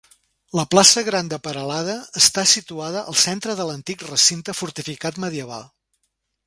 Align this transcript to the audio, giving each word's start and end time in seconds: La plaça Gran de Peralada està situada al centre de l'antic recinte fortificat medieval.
La 0.59 0.63
plaça 0.69 1.03
Gran 1.09 1.29
de 1.33 1.37
Peralada 1.47 1.97
està 2.21 2.45
situada 2.53 3.05
al 3.13 3.21
centre 3.27 3.57
de 3.61 3.69
l'antic 3.71 4.09
recinte 4.11 4.61
fortificat 4.63 5.23
medieval. 5.27 5.71